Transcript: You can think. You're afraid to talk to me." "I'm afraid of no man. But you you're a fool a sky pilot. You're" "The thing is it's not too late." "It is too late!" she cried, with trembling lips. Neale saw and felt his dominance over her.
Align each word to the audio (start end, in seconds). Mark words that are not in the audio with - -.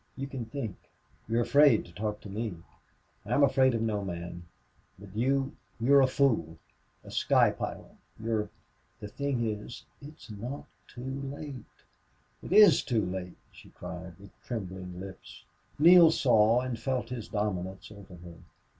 You 0.17 0.25
can 0.25 0.45
think. 0.45 0.77
You're 1.29 1.43
afraid 1.43 1.85
to 1.85 1.91
talk 1.93 2.21
to 2.21 2.27
me." 2.27 2.55
"I'm 3.23 3.43
afraid 3.43 3.75
of 3.75 3.83
no 3.83 4.03
man. 4.03 4.47
But 4.97 5.15
you 5.15 5.55
you're 5.79 6.01
a 6.01 6.07
fool 6.07 6.57
a 7.03 7.11
sky 7.11 7.51
pilot. 7.51 7.97
You're" 8.19 8.49
"The 8.99 9.07
thing 9.07 9.45
is 9.45 9.85
it's 10.01 10.31
not 10.31 10.65
too 10.87 11.21
late." 11.35 11.65
"It 12.41 12.51
is 12.51 12.81
too 12.81 13.05
late!" 13.05 13.37
she 13.51 13.69
cried, 13.69 14.17
with 14.17 14.31
trembling 14.41 14.99
lips. 14.99 15.45
Neale 15.77 16.09
saw 16.09 16.61
and 16.61 16.79
felt 16.79 17.09
his 17.09 17.27
dominance 17.27 17.91
over 17.91 18.15
her. 18.15 18.37